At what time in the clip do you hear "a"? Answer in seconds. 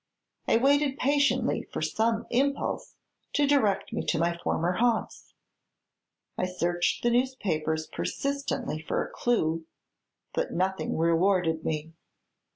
9.05-9.11